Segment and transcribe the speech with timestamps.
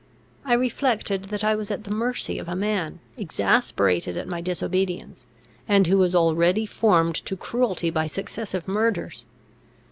[0.43, 5.27] I reflected that I was at the mercy of a man, exasperated at my disobedience,
[5.67, 9.25] and who was already formed to cruelty by successive murders.